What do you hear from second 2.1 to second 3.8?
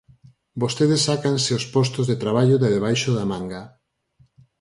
traballo de debaixo da manga.